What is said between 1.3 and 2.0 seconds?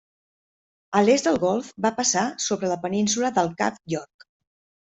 golf va